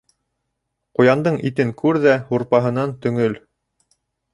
Ҡуяндың 1.01 1.39
итен 1.51 1.75
күр 1.85 2.03
ҙә 2.09 2.19
-һурпаһынан 2.25 3.01
төңөл. 3.05 3.41